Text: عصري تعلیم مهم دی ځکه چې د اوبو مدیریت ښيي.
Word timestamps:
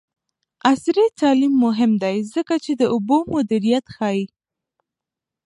عصري 0.69 1.05
تعلیم 1.19 1.53
مهم 1.65 1.91
دی 2.03 2.17
ځکه 2.33 2.53
چې 2.63 2.71
د 2.75 2.81
اوبو 2.93 3.17
مدیریت 3.33 3.85
ښيي. 3.95 4.23